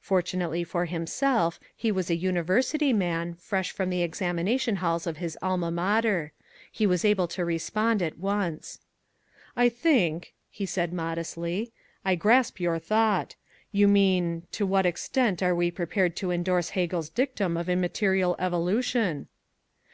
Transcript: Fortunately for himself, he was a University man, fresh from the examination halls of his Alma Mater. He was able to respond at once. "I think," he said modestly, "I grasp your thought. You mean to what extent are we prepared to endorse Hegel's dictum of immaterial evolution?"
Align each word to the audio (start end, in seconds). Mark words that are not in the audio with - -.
Fortunately 0.00 0.64
for 0.64 0.86
himself, 0.86 1.60
he 1.76 1.92
was 1.92 2.08
a 2.08 2.16
University 2.16 2.94
man, 2.94 3.34
fresh 3.34 3.72
from 3.72 3.90
the 3.90 4.00
examination 4.00 4.76
halls 4.76 5.06
of 5.06 5.18
his 5.18 5.36
Alma 5.42 5.70
Mater. 5.70 6.32
He 6.72 6.86
was 6.86 7.04
able 7.04 7.28
to 7.28 7.44
respond 7.44 8.00
at 8.00 8.16
once. 8.16 8.80
"I 9.54 9.68
think," 9.68 10.32
he 10.48 10.64
said 10.64 10.94
modestly, 10.94 11.72
"I 12.06 12.14
grasp 12.14 12.58
your 12.58 12.78
thought. 12.78 13.36
You 13.70 13.86
mean 13.86 14.44
to 14.52 14.64
what 14.66 14.86
extent 14.86 15.42
are 15.42 15.54
we 15.54 15.70
prepared 15.70 16.16
to 16.16 16.30
endorse 16.30 16.70
Hegel's 16.70 17.10
dictum 17.10 17.58
of 17.58 17.68
immaterial 17.68 18.34
evolution?" 18.38 19.28